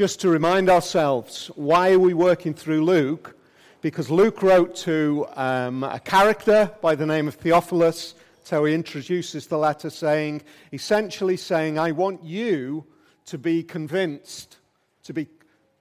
[0.00, 3.36] just to remind ourselves why are we working through Luke?
[3.82, 8.14] Because Luke wrote to um, a character by the name of Theophilus.
[8.50, 10.40] How he introduces the letter, saying,
[10.72, 12.86] essentially saying, I want you
[13.26, 14.56] to be convinced,
[15.02, 15.28] to be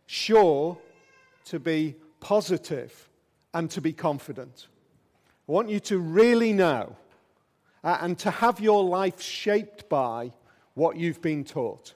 [0.06, 0.78] sure,
[1.46, 3.08] to be positive,
[3.54, 4.68] and to be confident.
[5.48, 6.98] I want you to really know
[7.86, 10.34] uh, and to have your life shaped by
[10.74, 11.94] what you've been taught.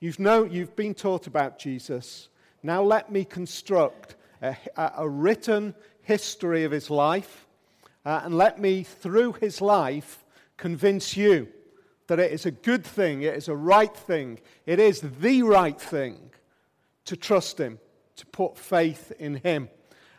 [0.00, 0.18] You've,
[0.50, 2.30] you've been taught about Jesus.
[2.62, 4.56] Now let me construct a,
[4.96, 7.46] a written history of his life,
[8.06, 10.24] uh, and let me, through his life,
[10.56, 11.48] convince you
[12.06, 15.78] that it is a good thing, it is a right thing, it is the right
[15.78, 16.30] thing
[17.04, 17.78] to trust him,
[18.16, 19.68] to put faith in him.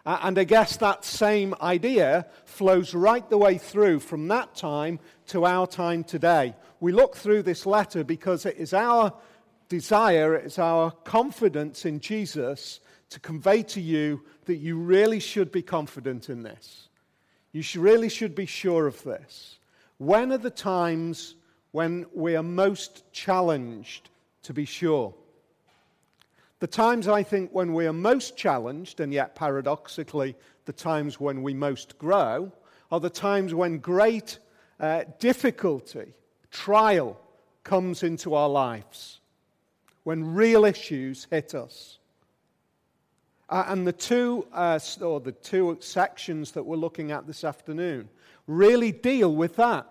[0.06, 5.00] Uh, and I guess that same idea flows right the way through from that time
[5.28, 6.56] to our time today.
[6.80, 9.14] We look through this letter because it is our
[9.72, 15.50] desire, it is our confidence in Jesus to convey to you that you really should
[15.50, 16.90] be confident in this.
[17.54, 19.60] You really should be sure of this.
[19.98, 21.36] When are the times
[21.72, 24.10] when we are most challenged
[24.44, 25.14] to be sure?
[26.60, 31.44] The times I think when we are most challenged, and yet paradoxically, the times when
[31.44, 32.52] we most grow,
[32.92, 34.38] are the times when great
[34.82, 36.14] uh, difficulty,
[36.52, 37.18] trial
[37.64, 39.21] comes into our lives,
[40.04, 42.00] when real issues hit us.
[43.50, 48.08] Uh, and the two, uh, or the two sections that we're looking at this afternoon
[48.48, 49.88] really deal with that.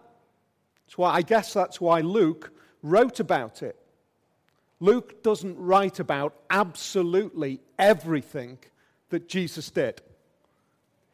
[0.87, 3.77] That's why, I guess that's why Luke wrote about it.
[4.81, 8.59] Luke doesn't write about absolutely everything
[9.11, 10.01] that Jesus did.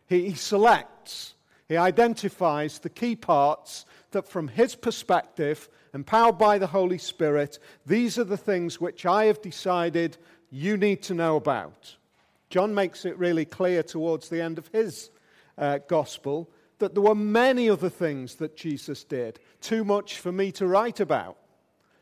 [0.08, 1.34] He, he selects,
[1.68, 8.18] he identifies the key parts that, from his perspective, empowered by the Holy Spirit, these
[8.18, 10.16] are the things which I have decided
[10.50, 11.96] you need to know about.
[12.50, 15.10] John makes it really clear towards the end of his
[15.58, 20.52] uh, gospel that there were many other things that Jesus did, too much for me
[20.52, 21.36] to write about.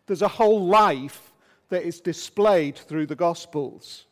[0.07, 1.33] There's a whole life
[1.69, 4.05] that is displayed through the Gospels.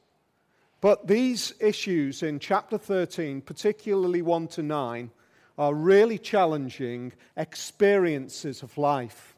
[0.80, 5.10] But these issues in chapter 13, particularly 1 to 9,
[5.58, 9.34] are really challenging experiences of life.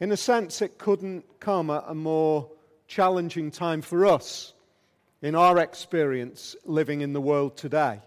[0.00, 2.50] In a sense, it couldn't come at a more
[2.88, 4.52] challenging time for us
[5.22, 8.00] in our experience living in the world today.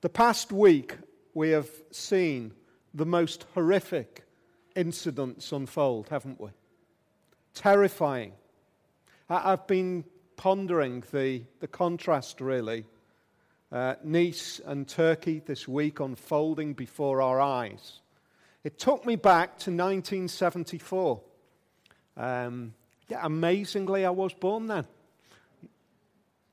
[0.00, 0.96] The past week,
[1.34, 2.52] we have seen
[2.94, 4.24] the most horrific
[4.74, 6.50] incidents unfold, haven't we?
[7.54, 8.32] terrifying.
[9.28, 10.04] I've been
[10.36, 12.84] pondering the, the contrast, really.
[13.72, 18.00] Uh, Nice and Turkey this week unfolding before our eyes.
[18.64, 21.20] It took me back to 1974.
[22.16, 22.74] Um,
[23.08, 24.86] yeah, amazingly, I was born then.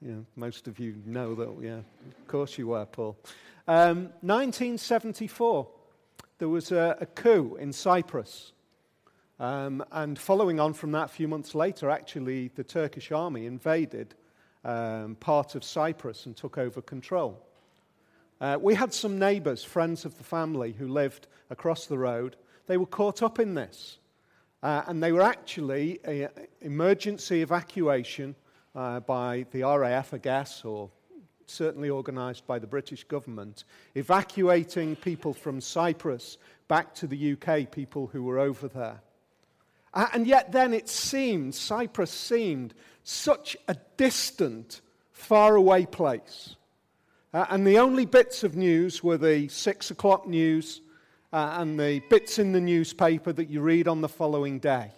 [0.01, 3.17] Yeah, most of you know that, yeah, of course you were, Paul.
[3.67, 5.67] Um, 1974,
[6.38, 8.53] there was a, a coup in Cyprus.
[9.39, 14.13] Um, and following on from that, a few months later, actually, the Turkish army invaded
[14.67, 17.41] um, part of Cyprus and took over control.
[18.39, 22.35] Uh, we had some neighbors, friends of the family, who lived across the road.
[22.67, 23.97] They were caught up in this.
[24.61, 26.28] Uh, and they were actually a,
[26.61, 28.35] emergency evacuation
[28.75, 30.89] uh, by the RAF, I guess, or
[31.45, 33.63] certainly organized by the British government,
[33.95, 38.99] evacuating people from Cyprus back to the UK, people who were over there.
[39.94, 42.73] And yet, then it seemed, Cyprus seemed
[43.07, 44.81] such a distant,
[45.13, 46.57] faraway place.
[47.34, 50.81] Uh, and the only bits of news were the six o'clock news
[51.31, 54.91] uh, and the bits in the newspaper that you read on the following day.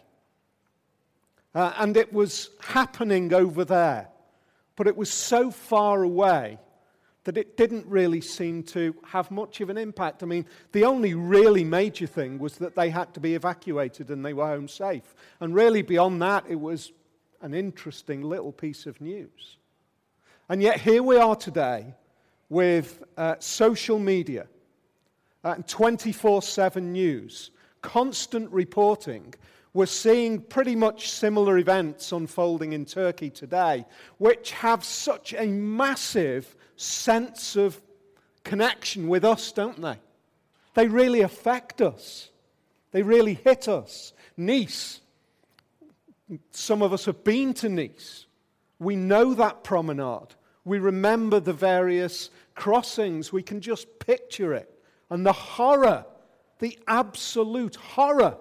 [1.53, 4.08] Uh, and it was happening over there,
[4.75, 6.58] but it was so far away
[7.25, 10.24] that it didn't really seem to have much of an impact.
[10.24, 14.25] I mean, the only really major thing was that they had to be evacuated and
[14.25, 15.14] they were home safe.
[15.40, 16.92] And really, beyond that, it was
[17.42, 19.58] an interesting little piece of news.
[20.50, 21.94] And yet, here we are today
[22.50, 24.48] with uh, social media
[25.44, 29.34] and 24 7 news, constant reporting.
[29.74, 33.86] We're seeing pretty much similar events unfolding in Turkey today,
[34.18, 37.80] which have such a massive sense of
[38.44, 39.98] connection with us, don't they?
[40.74, 42.30] They really affect us,
[42.92, 44.13] they really hit us.
[44.36, 45.02] Nice,
[46.52, 48.26] some of us have been to Nice.
[48.80, 50.36] We know that promenade.
[50.64, 53.34] We remember the various crossings.
[53.34, 54.74] We can just picture it.
[55.10, 56.06] And the horror,
[56.60, 58.38] the absolute horror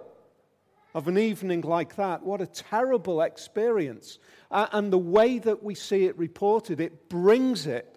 [0.94, 2.22] of an evening like that.
[2.22, 4.18] What a terrible experience.
[4.50, 7.96] Uh, and the way that we see it reported, it brings it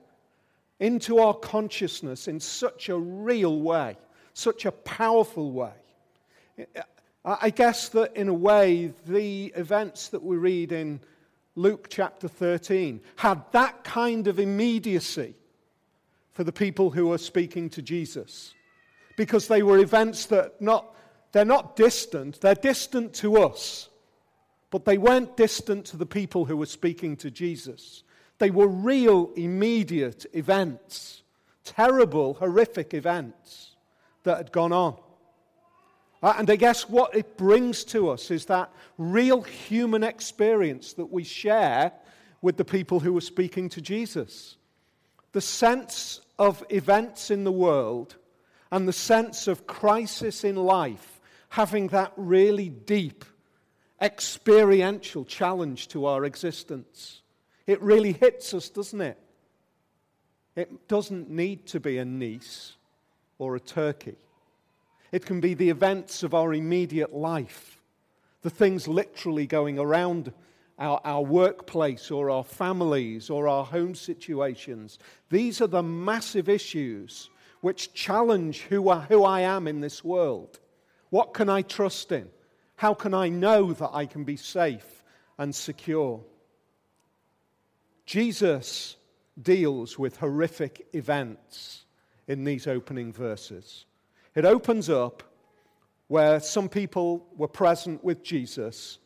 [0.80, 3.98] into our consciousness in such a real way,
[4.34, 5.74] such a powerful way.
[7.24, 11.00] I guess that in a way, the events that we read in
[11.56, 15.36] Luke chapter 13 had that kind of immediacy
[16.32, 18.56] for the people who were speaking to Jesus
[19.18, 20.96] because they were events that not,
[21.32, 23.90] they're not distant, they're distant to us,
[24.72, 28.04] but they weren't distant to the people who were speaking to Jesus.
[28.40, 31.22] They were real, immediate events,
[31.64, 33.76] terrible, horrific events
[34.24, 34.96] that had gone on.
[36.22, 41.12] Uh, and I guess what it brings to us is that real human experience that
[41.12, 41.92] we share
[42.42, 44.58] with the people who were speaking to Jesus.
[45.32, 48.16] The sense of events in the world
[48.72, 51.20] and the sense of crisis in life
[51.50, 53.26] having that really deep
[54.02, 57.22] experiential challenge to our existence.
[57.68, 59.20] It really hits us, doesn't it?
[60.56, 62.74] It doesn't need to be a Nice
[63.38, 64.16] or a Turkey.
[65.12, 67.82] It can be the events of our immediate life,
[68.42, 70.32] the things literally going around
[70.80, 75.00] our, our workplace or our families or our home situations.
[75.30, 77.30] These are the massive issues
[77.62, 80.60] which challenge who I, who I am in this world.
[81.10, 82.30] What can I trust in?
[82.78, 85.04] How can I know that I can be safe
[85.38, 86.22] and secure?
[88.06, 88.96] Jesus
[89.40, 91.86] deals with horrific events
[92.28, 93.86] in these opening verses.
[94.36, 95.24] It opens up
[96.08, 99.00] where some people were present with Jesus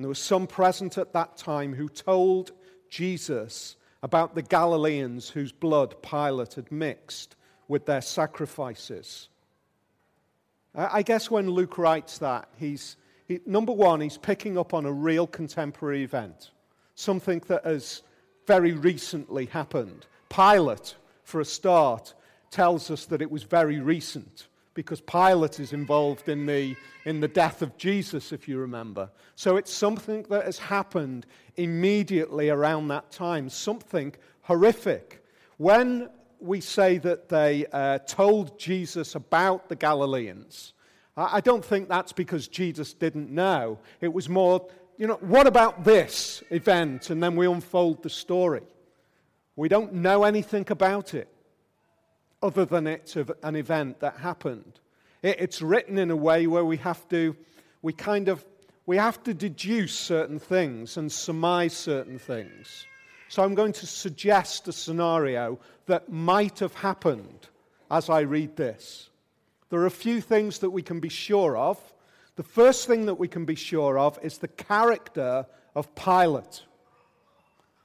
[0.00, 2.52] and there was some present at that time who told
[2.88, 7.36] Jesus about the Galileans whose blood Pilate had mixed
[7.68, 9.28] with their sacrifices.
[10.74, 12.96] I guess when Luke writes that, he's,
[13.28, 16.52] he, number one, he's picking up on a real contemporary event,
[16.94, 18.00] something that has
[18.46, 20.06] very recently happened.
[20.30, 20.94] Pilate,
[21.24, 22.14] for a start,
[22.50, 27.28] tells us that it was very recent because Pilate is involved in the, in the
[27.28, 29.10] death of Jesus, if you remember.
[29.34, 31.26] So it's something that has happened
[31.56, 35.24] immediately around that time, something horrific.
[35.56, 36.08] When
[36.38, 40.72] we say that they uh, told Jesus about the Galileans,
[41.16, 43.78] I don't think that's because Jesus didn't know.
[44.00, 47.10] It was more, you know, what about this event?
[47.10, 48.62] And then we unfold the story.
[49.56, 51.28] We don't know anything about it
[52.42, 54.80] other than it's an event that happened.
[55.22, 57.36] It's written in a way where we have to,
[57.82, 58.44] we kind of,
[58.86, 62.86] we have to deduce certain things and surmise certain things.
[63.28, 67.48] So I'm going to suggest a scenario that might have happened
[67.90, 69.10] as I read this.
[69.68, 71.78] There are a few things that we can be sure of.
[72.36, 76.62] The first thing that we can be sure of is the character of Pilate.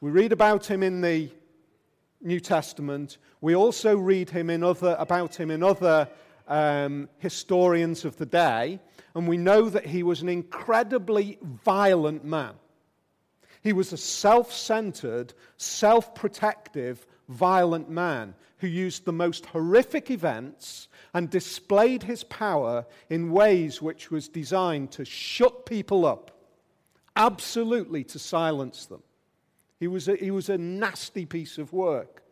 [0.02, 1.30] We read about him in the
[2.26, 3.18] New Testament.
[3.40, 6.10] We also read him in other, about him in other
[6.48, 8.80] um, historians of the day,
[9.14, 12.54] and we know that he was an incredibly violent man.
[13.62, 20.88] He was a self centered, self protective, violent man who used the most horrific events
[21.14, 26.32] and displayed his power in ways which was designed to shut people up,
[27.16, 29.02] absolutely to silence them.
[29.80, 32.24] He was a, he was a nasty piece of work,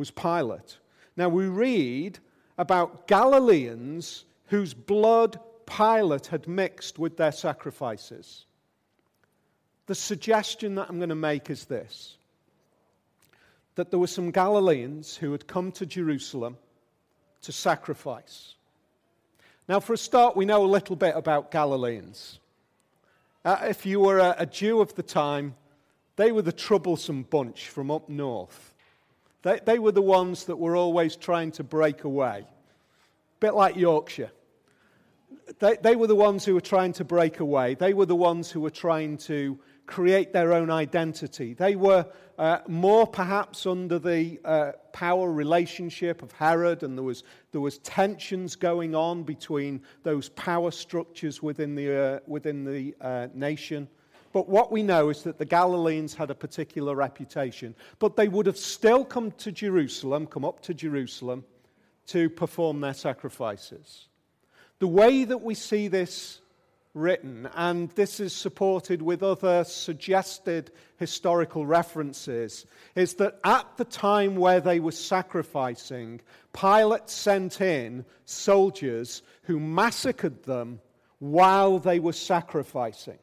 [0.00, 0.78] was Pilate.
[1.16, 2.18] Now we read
[2.56, 8.46] about Galileans whose blood Pilate had mixed with their sacrifices.
[9.86, 12.16] The suggestion that I'm going to make is this
[13.76, 16.56] that there were some Galileans who had come to Jerusalem
[17.42, 18.54] to sacrifice.
[19.68, 22.40] Now, for a start, we know a little bit about Galileans.
[23.44, 25.54] Uh, if you were a, a Jew of the time,
[26.16, 28.69] they were the troublesome bunch from up north.
[29.42, 32.44] They, they were the ones that were always trying to break away.
[32.46, 34.30] A bit like Yorkshire.
[35.58, 37.74] They, they were the ones who were trying to break away.
[37.74, 41.54] They were the ones who were trying to create their own identity.
[41.54, 42.06] They were
[42.38, 47.78] uh, more perhaps under the uh, power relationship of Herod, and there was, there was
[47.78, 53.88] tensions going on between those power structures within the, uh, within the uh, nation.
[54.32, 57.74] But what we know is that the Galileans had a particular reputation.
[57.98, 61.44] But they would have still come to Jerusalem, come up to Jerusalem,
[62.08, 64.06] to perform their sacrifices.
[64.78, 66.40] The way that we see this
[66.94, 74.36] written, and this is supported with other suggested historical references, is that at the time
[74.36, 76.20] where they were sacrificing,
[76.52, 80.80] Pilate sent in soldiers who massacred them
[81.18, 83.18] while they were sacrificing.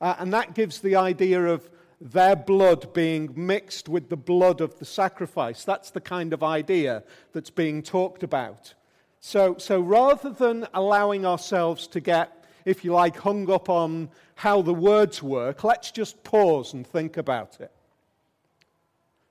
[0.00, 1.68] Uh, and that gives the idea of
[2.00, 5.64] their blood being mixed with the blood of the sacrifice.
[5.64, 8.74] That's the kind of idea that's being talked about.
[9.20, 14.60] So, so rather than allowing ourselves to get, if you like, hung up on how
[14.60, 17.72] the words work, let's just pause and think about it.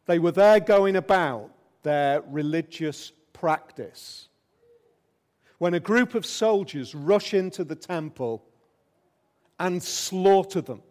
[0.05, 1.51] They were there going about
[1.83, 4.29] their religious practice.
[5.59, 8.43] When a group of soldiers rush into the temple
[9.59, 10.81] and slaughter them,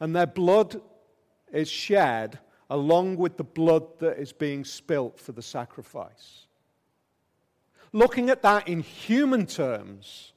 [0.00, 0.80] and their blood
[1.52, 2.38] is shed
[2.70, 6.46] along with the blood that is being spilt for the sacrifice.
[7.92, 10.32] Looking at that in human terms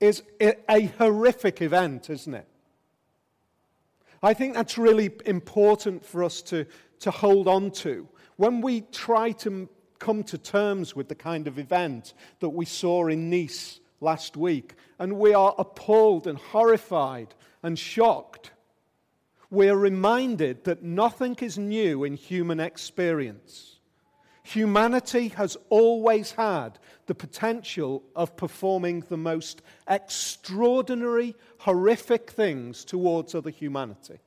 [0.00, 2.46] is a horrific event, isn't it?
[4.22, 6.66] I think that's really important for us to,
[7.00, 8.08] to hold on to.
[8.36, 13.08] When we try to come to terms with the kind of event that we saw
[13.08, 18.50] in Nice last week, and we are appalled and horrified and shocked,
[19.50, 23.78] we are reminded that nothing is new in human experience.
[24.42, 33.50] Humanity has always had the potential of performing the most extraordinary, horrific things towards other
[33.50, 34.18] humanity.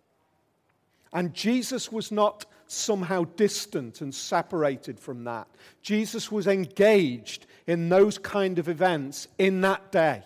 [1.13, 5.47] And Jesus was not somehow distant and separated from that.
[5.81, 10.23] Jesus was engaged in those kind of events in that day.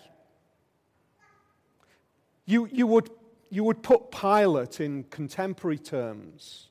[2.46, 3.10] You, you, would,
[3.50, 6.68] you would put Pilate in contemporary terms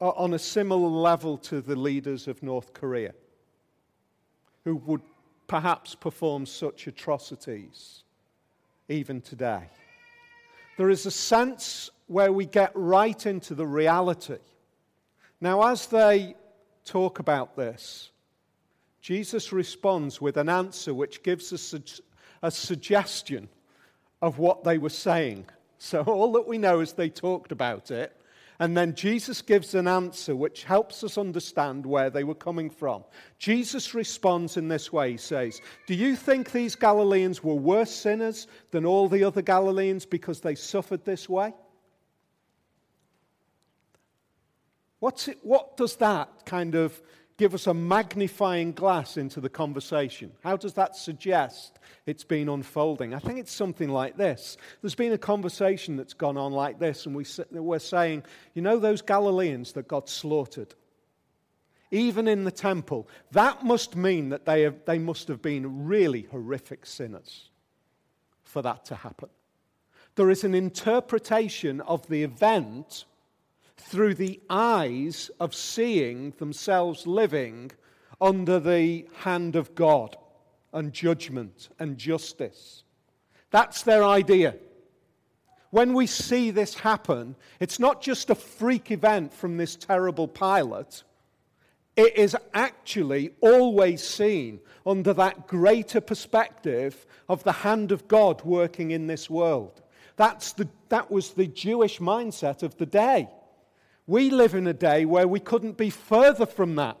[0.00, 3.12] uh, on a similar level to the leaders of North Korea
[4.64, 5.02] who would
[5.48, 8.04] perhaps perform such atrocities
[8.88, 9.68] even today.
[10.76, 14.38] There is a sense where we get right into the reality.
[15.40, 16.34] Now, as they
[16.84, 18.10] talk about this,
[19.00, 21.82] Jesus responds with an answer which gives us a,
[22.46, 23.48] a suggestion
[24.20, 25.46] of what they were saying.
[25.78, 28.14] So, all that we know is they talked about it,
[28.58, 33.02] and then Jesus gives an answer which helps us understand where they were coming from.
[33.38, 38.46] Jesus responds in this way He says, Do you think these Galileans were worse sinners
[38.70, 41.54] than all the other Galileans because they suffered this way?
[45.00, 47.00] What's it, what does that kind of
[47.38, 50.30] give us a magnifying glass into the conversation?
[50.44, 53.14] How does that suggest it's been unfolding?
[53.14, 54.58] I think it's something like this.
[54.82, 58.78] There's been a conversation that's gone on like this, and we, we're saying, you know,
[58.78, 60.74] those Galileans that got slaughtered,
[61.90, 66.28] even in the temple, that must mean that they, have, they must have been really
[66.30, 67.48] horrific sinners
[68.42, 69.30] for that to happen.
[70.16, 73.06] There is an interpretation of the event
[73.80, 77.72] through the eyes of seeing themselves living
[78.20, 80.16] under the hand of God
[80.72, 82.84] and judgment and justice.
[83.50, 84.56] That's their idea.
[85.70, 91.02] When we see this happen, it's not just a freak event from this terrible Pilate.
[91.96, 98.90] It is actually always seen under that greater perspective of the hand of God working
[98.90, 99.82] in this world.
[100.16, 103.28] That's the, that was the Jewish mindset of the day.
[104.10, 106.96] We live in a day where we couldn't be further from that.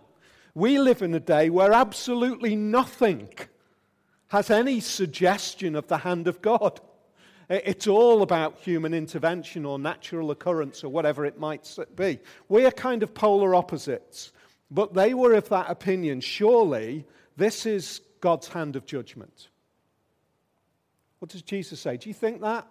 [0.54, 3.30] We live in a day where absolutely nothing
[4.28, 6.80] has any suggestion of the hand of God.
[7.48, 12.20] It's all about human intervention or natural occurrence or whatever it might be.
[12.48, 14.30] We are kind of polar opposites,
[14.70, 16.20] but they were of that opinion.
[16.20, 17.04] Surely
[17.36, 19.48] this is God's hand of judgment.
[21.18, 21.96] What does Jesus say?
[21.96, 22.68] Do you think that?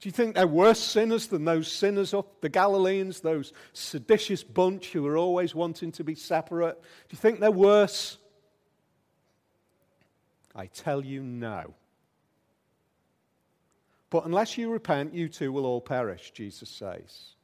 [0.00, 4.92] Do you think they're worse sinners than those sinners up the Galileans, those seditious bunch
[4.92, 6.80] who are always wanting to be separate?
[6.80, 8.18] Do you think they're worse?
[10.54, 11.74] I tell you no.
[14.10, 17.34] But unless you repent, you too will all perish, Jesus says.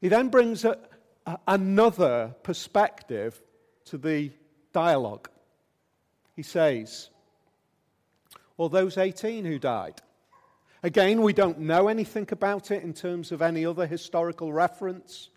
[0.00, 0.78] He then brings a,
[1.26, 3.40] a, another perspective
[3.86, 4.30] to the
[4.72, 5.28] dialogue.
[6.34, 7.10] He says,
[8.56, 10.00] Well, those 18 who died,
[10.82, 15.30] Again, we don't know anything about it in terms of any other historical reference.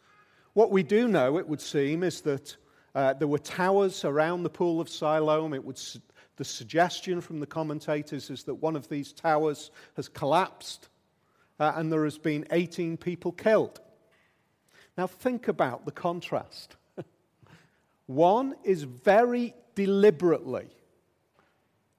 [0.54, 2.58] What we do know, it would seem, is that
[2.94, 5.54] uh, there were towers around the pool of Siloam.
[5.54, 5.80] It would,
[6.36, 10.90] the suggestion from the commentators is that one of these towers has collapsed
[11.60, 13.80] uh, and there has been 18 people killed.
[14.98, 16.76] Now, think about the contrast.
[18.08, 20.68] one is very deliberately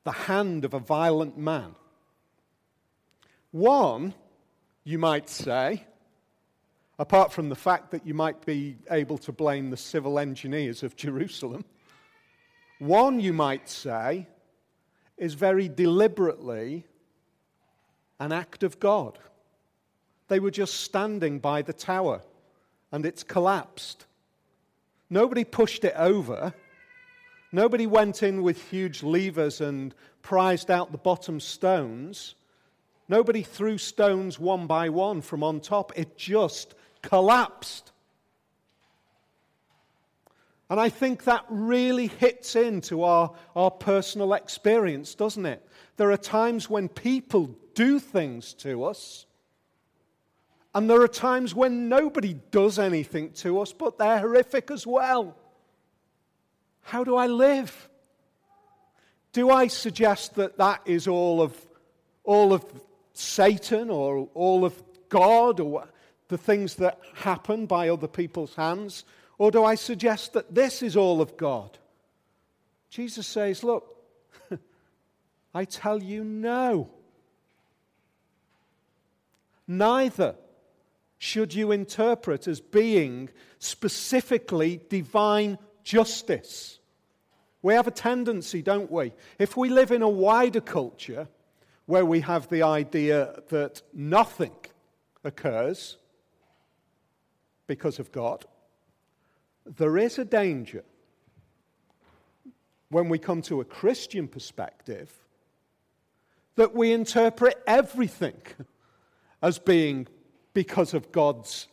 [0.04, 1.74] the hand of a violent man
[3.50, 4.14] one,
[4.84, 5.84] you might say,
[6.98, 10.96] apart from the fact that you might be able to blame the civil engineers of
[10.96, 11.64] Jerusalem,
[12.80, 14.26] One, you might say,
[15.18, 16.86] is very deliberately
[18.18, 19.18] an act of God.
[20.28, 22.22] They were just standing by the tower
[22.90, 24.06] and it's collapsed.
[25.10, 26.54] Nobody pushed it over.
[27.52, 32.34] Nobody went in with huge levers and prized out the bottom stones.
[33.10, 35.90] Nobody threw stones one by one from on top.
[35.96, 37.90] It just collapsed.
[40.70, 45.68] And I think that really hits into our, our personal experience, doesn't it?
[45.96, 49.26] There are times when people do things to us,
[50.72, 55.36] and there are times when nobody does anything to us, but they're horrific as well.
[56.82, 57.88] How do I live?
[59.32, 61.56] Do I suggest that that is all of,
[62.22, 62.64] all of
[63.20, 65.88] Satan or all of God or
[66.28, 69.04] the things that happen by other people's hands?
[69.38, 71.78] Or do I suggest that this is all of God?
[72.88, 73.96] Jesus says, Look,
[75.54, 76.90] I tell you no.
[79.66, 80.34] Neither
[81.18, 86.78] should you interpret as being specifically divine justice.
[87.62, 89.12] We have a tendency, don't we?
[89.38, 91.28] If we live in a wider culture
[91.90, 94.54] where we have the idea that nothing
[95.24, 95.96] occurs
[97.66, 98.44] because of God,
[99.64, 100.84] there is a danger
[102.90, 105.12] when we come to a Christian perspective
[106.54, 108.40] that we interpret everything
[109.42, 110.06] as being
[110.54, 111.66] because of God's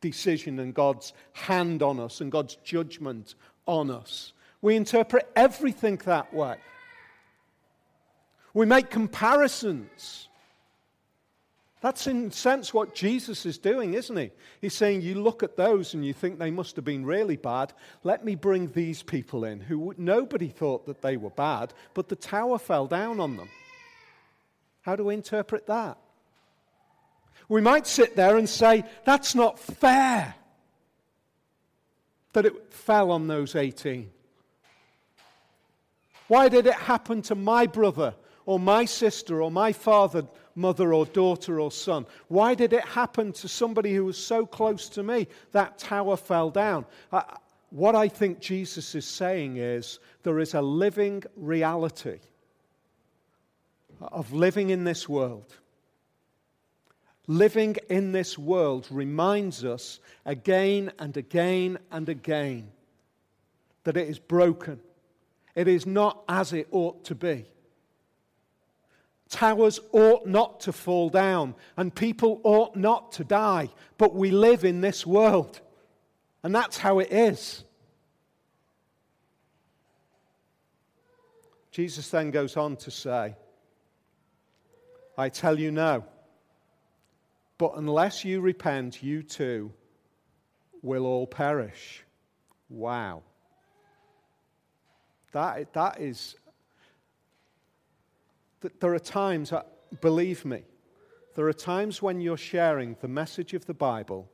[0.00, 3.34] decision and God's hand on us and God's judgment
[3.66, 4.34] on us.
[4.60, 6.58] We interpret everything that way.
[8.54, 10.28] We make comparisons.
[11.80, 14.30] That's in sense what Jesus is doing, isn't he?
[14.60, 17.72] He's saying, You look at those and you think they must have been really bad.
[18.04, 22.16] Let me bring these people in who nobody thought that they were bad, but the
[22.16, 23.48] tower fell down on them.
[24.82, 25.98] How do we interpret that?
[27.48, 30.36] We might sit there and say, That's not fair
[32.32, 34.10] that it fell on those 18.
[36.28, 38.14] Why did it happen to my brother
[38.46, 42.06] or my sister or my father, mother or daughter or son?
[42.28, 45.28] Why did it happen to somebody who was so close to me?
[45.52, 46.86] That tower fell down.
[47.12, 47.24] I,
[47.70, 52.18] what I think Jesus is saying is there is a living reality
[54.00, 55.56] of living in this world.
[57.28, 62.70] Living in this world reminds us again and again and again
[63.84, 64.80] that it is broken
[65.54, 67.44] it is not as it ought to be.
[69.32, 74.62] Towers ought not to fall down, and people ought not to die, but we live
[74.62, 75.58] in this world,
[76.42, 77.64] and that's how it is.
[81.70, 83.34] Jesus then goes on to say,
[85.16, 86.04] I tell you no,
[87.56, 89.72] but unless you repent, you too
[90.82, 92.04] will all perish.
[92.68, 93.22] Wow.
[95.32, 96.36] That, that is,
[98.80, 99.62] there are times, uh,
[100.00, 100.62] believe me,
[101.34, 104.30] there are times when you're sharing the message of the Bible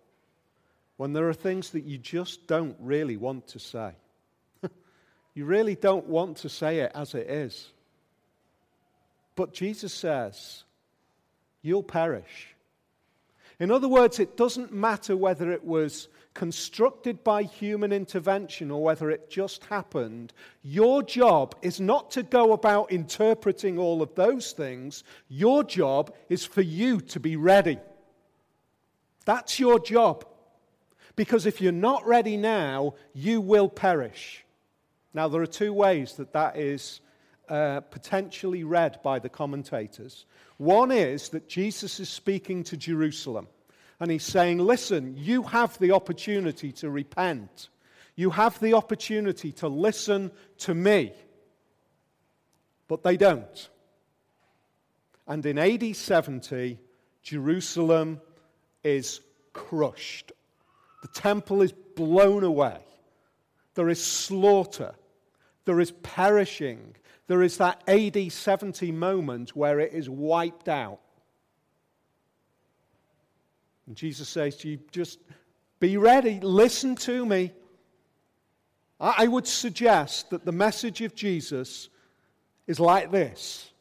[0.97, 3.93] when there are things that you just don't really want to say.
[5.35, 7.71] you really don't want to say it as it is.
[9.37, 10.65] But Jesus says,
[11.63, 12.55] You'll perish.
[13.61, 16.09] In other words, it doesn't matter whether it was
[16.39, 22.53] constructed by human intervention or whether it just happened, your job is not to go
[22.53, 25.03] about interpreting all of those things.
[25.27, 27.77] Your job is for you to be ready.
[29.25, 30.25] That's your job.
[31.17, 34.45] Because if you're not ready now, you will perish.
[35.13, 37.01] Now, there are two ways that that is
[37.49, 40.25] uh, potentially read by the commentators.
[40.59, 43.49] One is that Jesus is speaking to Jerusalem.
[44.01, 47.69] And he's saying, listen, you have the opportunity to repent.
[48.15, 51.13] You have the opportunity to listen to me.
[52.87, 53.69] But they don't.
[55.27, 56.79] And in AD 70,
[57.23, 58.21] Jerusalem
[58.83, 59.21] is
[59.53, 60.33] crushed.
[61.03, 62.79] The temple is blown away.
[63.75, 64.95] There is slaughter.
[65.65, 66.97] There is perishing.
[67.27, 71.01] There is that AD 70 moment where it is wiped out.
[73.89, 75.19] And Jesus says to you, just
[75.81, 77.53] be ready, listen to me.
[79.01, 81.89] I would suggest that the message of Jesus
[82.67, 83.73] is like this.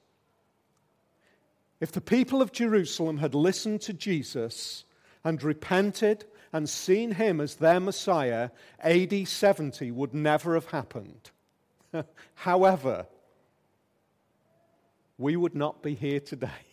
[1.81, 4.85] If the people of Jerusalem had listened to Jesus
[5.25, 11.31] and repented and seen him as their Messiah, AD 70 would never have happened.
[12.35, 13.07] However,
[15.17, 16.66] we would not be here today.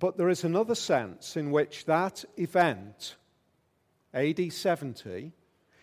[0.00, 3.16] But there is another sense in which that event,
[4.14, 5.32] AD 70,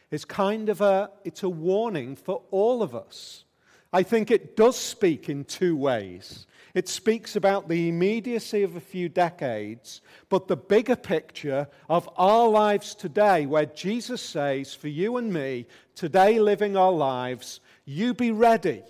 [0.09, 3.45] is kind of a, it's a warning for all of us.
[3.93, 6.47] I think it does speak in two ways.
[6.73, 12.47] It speaks about the immediacy of a few decades, but the bigger picture of our
[12.49, 18.31] lives today, where Jesus says, for you and me, today living our lives, you be
[18.31, 18.81] ready.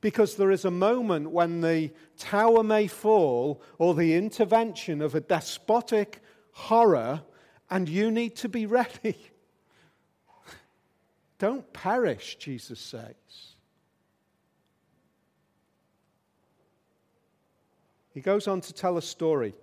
[0.00, 5.20] Because there is a moment when the tower may fall or the intervention of a
[5.20, 7.22] despotic horror,
[7.70, 9.16] and you need to be ready.
[11.38, 13.14] Don't perish, Jesus says.
[18.12, 19.54] He goes on to tell a story.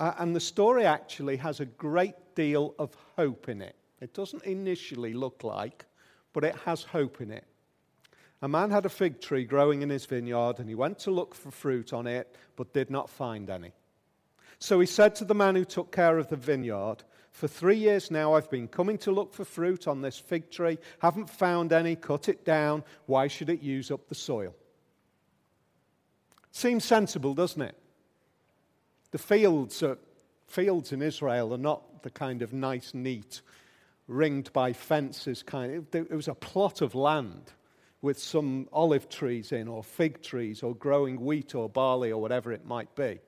[0.00, 3.74] Uh, and the story actually has a great deal of hope in it.
[4.00, 5.84] It doesn't initially look like,
[6.32, 7.44] but it has hope in it.
[8.40, 11.34] A man had a fig tree growing in his vineyard, and he went to look
[11.34, 13.72] for fruit on it, but did not find any.
[14.60, 18.10] So he said to the man who took care of the vineyard, for three years
[18.10, 21.94] now, I've been coming to look for fruit on this fig tree, haven't found any,
[21.94, 22.82] cut it down.
[23.06, 24.54] Why should it use up the soil?
[26.50, 27.76] Seems sensible, doesn't it?
[29.10, 29.98] The fields, are,
[30.46, 33.42] fields in Israel are not the kind of nice, neat,
[34.06, 35.86] ringed by fences kind.
[35.92, 37.52] It was a plot of land
[38.00, 42.52] with some olive trees in, or fig trees, or growing wheat or barley, or whatever
[42.52, 43.18] it might be.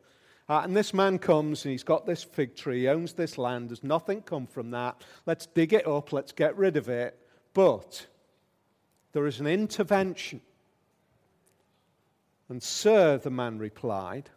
[0.48, 3.84] Uh, and this man comes and he's got this fig tree, owns this land, there's
[3.84, 5.00] nothing come from that.
[5.24, 7.16] Let's dig it up, let's get rid of it.
[7.54, 8.06] But
[9.12, 10.40] there is an intervention.
[12.48, 14.28] And, sir, the man replied,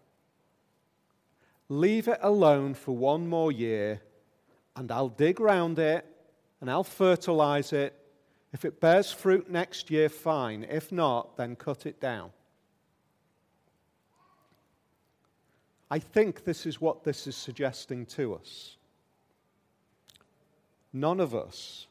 [1.68, 4.02] leave it alone for one more year,
[4.76, 6.06] and I'll dig round it
[6.62, 8.00] and I'll fertilize it.
[8.54, 10.64] If it bears fruit next year, fine.
[10.70, 12.30] If not, then cut it down.
[15.90, 18.78] I think this is what this is suggesting to us.
[20.92, 21.88] None of us,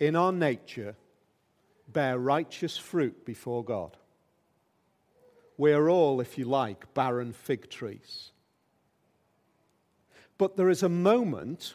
[0.00, 0.96] in our nature,
[1.92, 3.96] bear righteous fruit before God.
[5.58, 8.30] We are all, if you like, barren fig trees.
[10.38, 11.74] But there is a moment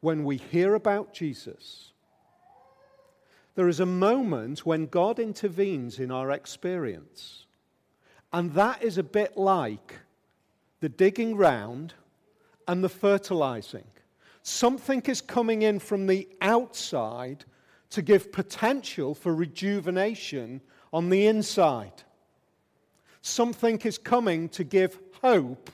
[0.00, 1.92] when we hear about Jesus.
[3.56, 7.46] There is a moment when God intervenes in our experience.
[8.32, 9.98] And that is a bit like
[10.80, 11.94] the digging round
[12.68, 13.86] and the fertilizing.
[14.42, 17.44] Something is coming in from the outside
[17.90, 20.60] to give potential for rejuvenation
[20.92, 22.02] on the inside.
[23.22, 25.70] Something is coming to give hope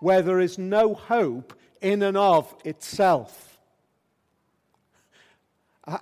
[0.00, 3.55] where there is no hope in and of itself.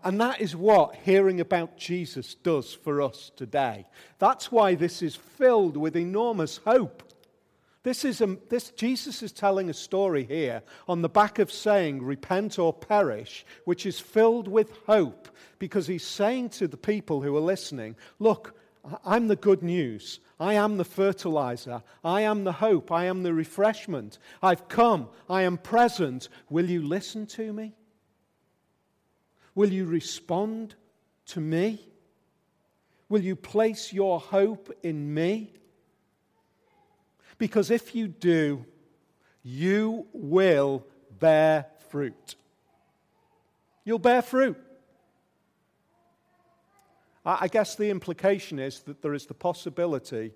[0.03, 3.87] And that is what hearing about Jesus does for us today.
[4.18, 7.03] That's why this is filled with enormous hope.
[7.83, 12.03] This is a, this, Jesus is telling a story here on the back of saying,
[12.03, 17.37] Repent or perish, which is filled with hope because he's saying to the people who
[17.37, 18.59] are listening, Look,
[19.05, 20.20] I'm the good news.
[20.40, 21.83] I am the fertilizer.
[22.03, 22.90] I am the hope.
[22.90, 24.18] I am the refreshment.
[24.42, 25.09] I've come.
[25.29, 26.31] I am present.
[26.49, 27.75] Will you listen to me?
[29.55, 30.75] Will you respond
[31.27, 31.81] to me?
[33.09, 35.53] Will you place your hope in me?
[37.38, 38.64] Because if you do,
[39.43, 40.85] you will
[41.19, 42.35] bear fruit.
[43.85, 44.57] You'll bear fruit.
[47.27, 50.33] I guess the implication is that there is the possibility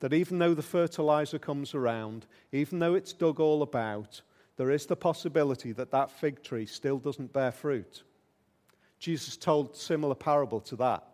[0.00, 4.20] that even though the fertilizer comes around, even though it's dug all about,
[4.56, 8.02] there is the possibility that that fig tree still doesn't bear fruit.
[9.00, 11.04] Jesus told similar parable to that.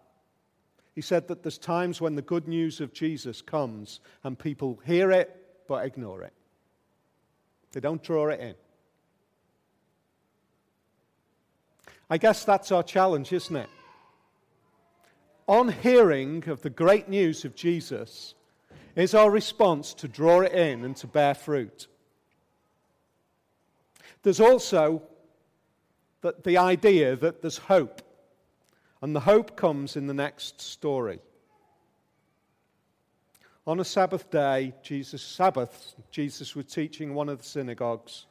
[0.94, 5.11] He said that there's times when the good news of Jesus comes and people hear
[5.11, 5.35] it
[5.66, 6.33] but ignore it.
[7.72, 8.55] They don't draw it in.
[12.11, 13.68] I guess that's our challenge, isn't it?
[15.49, 18.35] On hearing of the great news of Jesus,
[18.96, 21.87] is our response to draw it in and to bear fruit.
[24.22, 25.03] There's also
[26.27, 28.03] that the idea that there's hope.
[29.01, 31.21] And the hope comes in the next story.
[33.65, 38.27] On a Sabbath day, Jesus Sabbath, Jesus was teaching one of the synagogues,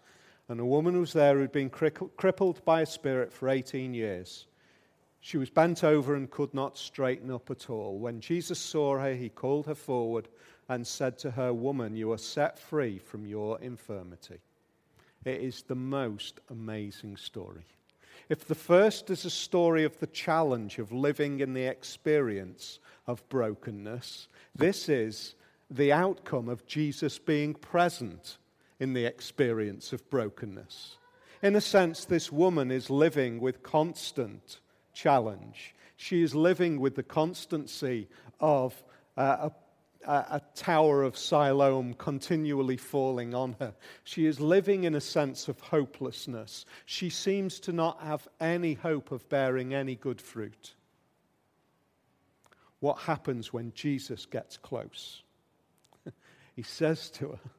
[0.50, 4.48] and a woman was there who'd been crippled by a spirit for 18 years.
[5.22, 7.98] She was bent over and could not straighten up at all.
[7.98, 10.28] When Jesus saw her, he called her forward
[10.68, 14.40] and said to her, Woman, you are set free from your infirmity.
[15.24, 17.64] It is the most amazing story.
[18.30, 23.28] If the first is a story of the challenge of living in the experience of
[23.30, 25.36] brokenness, this is
[25.69, 28.38] the outcome of Jesus being present
[28.80, 30.97] in the experience of brokenness.
[31.41, 34.60] In a sense, this woman is living with constant
[34.93, 35.75] challenge.
[35.97, 38.08] She is living with the constancy
[38.39, 38.84] of
[39.17, 39.51] uh, a,
[40.08, 43.74] a, tower of Siloam continually falling on her.
[44.04, 46.65] She is living in a sense of hopelessness.
[46.86, 50.76] She seems to not have any hope of bearing any good fruit.
[52.80, 55.24] What happens when Jesus gets close?
[56.56, 57.50] he says to her,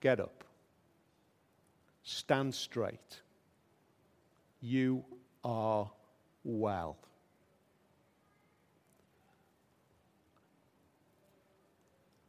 [0.00, 0.44] Get up.
[2.02, 3.22] Stand straight.
[4.60, 5.02] You
[5.42, 5.90] are
[6.44, 6.98] well.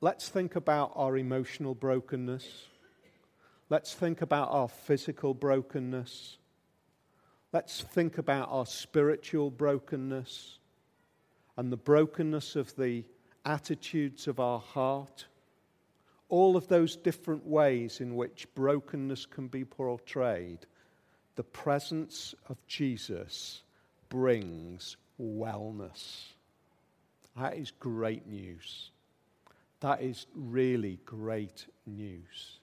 [0.06, 2.68] Let's think about our emotional brokenness.
[3.72, 6.38] Let's think about our physical brokenness.
[7.52, 10.60] Let's think about our spiritual brokenness
[11.58, 13.04] and the brokenness of the
[13.46, 15.26] attitudes of our heart
[16.30, 20.68] all of those different ways in which brokenness can be portrayed,
[21.36, 23.64] the presence of Jesus
[24.10, 26.26] brings wellness.
[27.36, 28.92] That is great news.
[29.82, 32.60] That is really great news.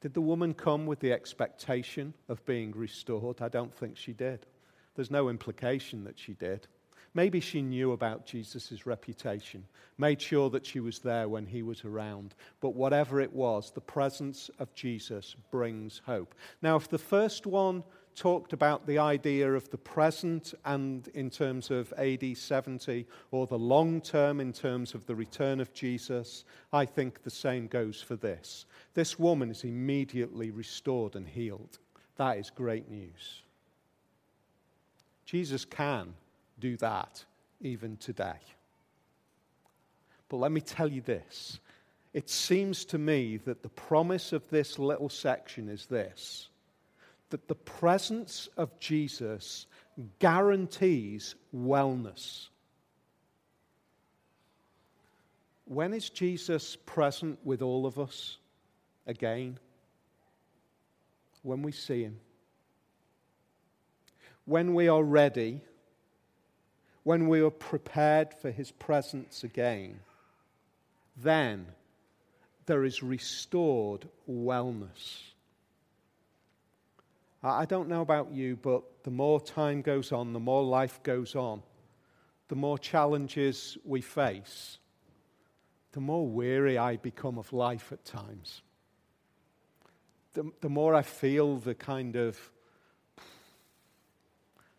[0.00, 3.40] Did the woman come with the expectation of being restored?
[3.40, 4.46] I don't think she did.
[4.94, 6.66] There's no implication that she did.
[7.14, 9.64] Maybe she knew about Jesus' reputation,
[9.96, 12.34] made sure that she was there when he was around.
[12.60, 16.34] But whatever it was, the presence of Jesus brings hope.
[16.60, 17.84] Now, if the first one
[18.16, 23.58] talked about the idea of the present and in terms of AD 70, or the
[23.58, 28.16] long term in terms of the return of Jesus, I think the same goes for
[28.16, 28.64] this.
[28.94, 31.78] This woman is immediately restored and healed.
[32.16, 33.42] That is great news.
[35.26, 36.14] Jesus can
[36.58, 37.24] do that
[37.60, 38.40] even today.
[40.28, 41.60] But let me tell you this
[42.14, 46.48] it seems to me that the promise of this little section is this
[47.30, 49.66] that the presence of Jesus
[50.18, 52.48] guarantees wellness.
[55.64, 58.38] When is Jesus present with all of us
[59.06, 59.58] again?
[61.42, 62.20] When we see him.
[64.44, 65.60] When we are ready
[67.06, 70.00] when we are prepared for his presence again,
[71.16, 71.64] then
[72.66, 75.30] there is restored wellness.
[77.42, 81.34] I don't know about you, but the more time goes on, the more life goes
[81.34, 81.62] on,
[82.48, 84.78] the more challenges we face,
[85.92, 88.62] the more weary I become of life at times.
[90.34, 92.38] The, the more I feel the kind of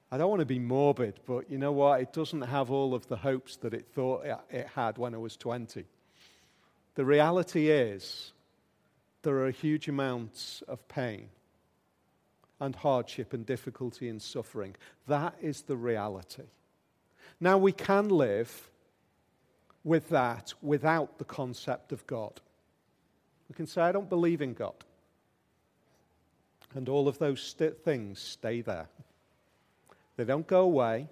[0.10, 2.00] I don't want to be morbid, but you know what?
[2.00, 5.36] It doesn't have all of the hopes that it thought it had when I was
[5.36, 5.84] 20.
[6.96, 8.32] The reality is,
[9.24, 11.28] there are huge amounts of pain
[12.60, 14.76] and hardship and difficulty and suffering.
[15.08, 16.44] That is the reality.
[17.40, 18.70] Now, we can live
[19.84, 22.42] with that without the concept of God.
[23.50, 24.74] We can say, I don't believe in God.
[26.74, 28.90] And all of those st- things stay there.
[30.18, 31.08] They don't go away.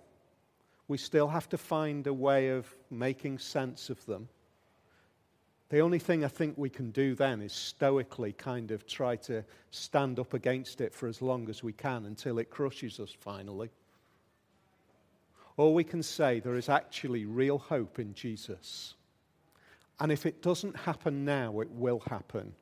[0.88, 4.28] We still have to find a way of making sense of them.
[5.76, 9.44] The only thing I think we can do then is stoically kind of try to
[9.72, 13.70] stand up against it for as long as we can until it crushes us finally.
[15.58, 18.94] Or we can say there is actually real hope in Jesus.
[20.00, 22.54] And if it doesn't happen now, it will happen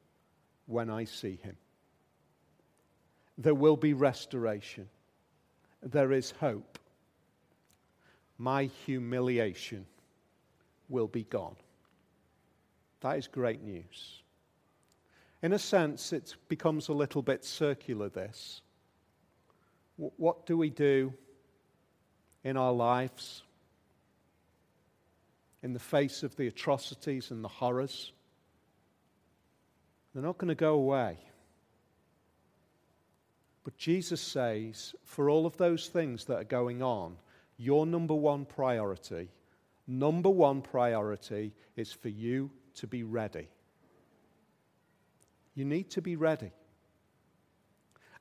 [0.66, 1.56] when I see him.
[3.38, 4.90] There will be restoration
[5.84, 6.80] there is hope.
[8.40, 9.86] My humiliation
[10.90, 11.58] will be gone.
[13.04, 14.22] That is great news.
[15.42, 18.62] In a sense, it becomes a little bit circular, this.
[19.98, 21.14] What do we do
[22.46, 23.44] in our lives
[25.62, 28.14] in the face of the atrocities and the horrors?
[30.14, 31.18] They're not going to go away.
[33.66, 37.18] But Jesus says, for all of those things that are going on,
[37.58, 39.28] your number one priority,
[39.88, 43.48] number one priority is for you to be ready.
[45.56, 46.52] You need to be ready.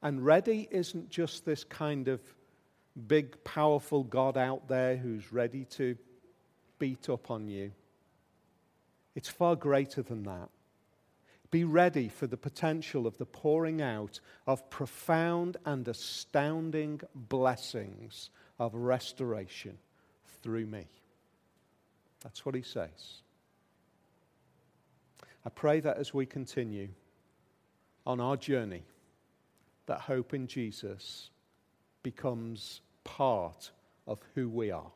[0.03, 2.21] And ready isn't just this kind of
[3.07, 5.97] big, powerful God out there who's ready to
[6.79, 7.73] beat up on you.
[9.15, 10.49] It's far greater than that.
[11.51, 18.75] Be ready for the potential of the pouring out of profound and astounding blessings of
[18.75, 19.77] restoration
[20.43, 20.87] through me.
[22.23, 23.23] That's what he says.
[25.45, 26.89] I pray that as we continue
[28.07, 28.85] on our journey,
[29.87, 31.31] that hope in Jesus
[32.03, 33.71] becomes part
[34.07, 34.91] of who we are.